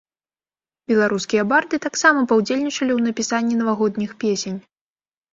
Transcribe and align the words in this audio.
Беларускія 0.91 1.43
барды 1.51 1.79
таксама 1.83 2.23
паўдзельнічалі 2.31 2.75
ў 2.95 2.99
напісанні 3.09 3.57
навагодніх 3.59 4.11
песень! 4.25 4.57